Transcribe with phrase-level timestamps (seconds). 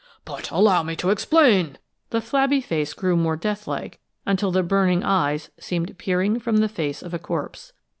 [0.25, 1.77] "But allow me to explain!"
[2.09, 7.03] The flabby face grew more deathlike, until the burning eyes seemed peering from the face
[7.03, 7.71] of a corpse.